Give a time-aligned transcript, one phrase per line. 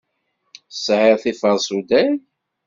[0.69, 2.11] Tesɛiḍ tiferṣuday?